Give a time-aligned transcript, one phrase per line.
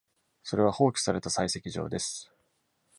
[0.41, 2.31] それは放棄された採石場です。